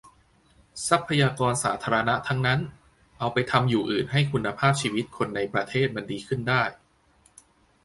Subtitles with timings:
[0.87, 2.59] ทรัพยากรสาธารณะทั้งนั้น
[3.19, 6.63] เอาไปทำอยู่อื่นให้คุณภาพชีวิตคนในประเทศมันดีขึ้นได้